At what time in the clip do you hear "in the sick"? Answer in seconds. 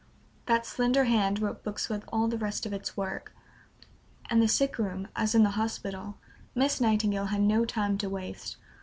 4.31-4.79